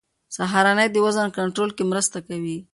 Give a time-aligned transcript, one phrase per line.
[0.35, 2.57] سهارنۍ د وزن کنټرول کې مرسته کوي.